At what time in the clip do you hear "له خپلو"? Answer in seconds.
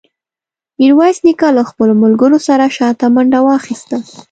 1.57-1.93